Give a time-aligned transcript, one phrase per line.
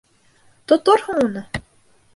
[0.71, 1.47] Тоторһоң уны!